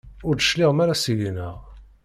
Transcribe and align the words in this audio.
Ur 0.27 0.33
d-tecliɛem 0.35 0.79
ara 0.83 0.99
seg-neɣ. 1.03 1.57